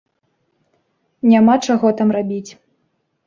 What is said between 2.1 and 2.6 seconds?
рабіць.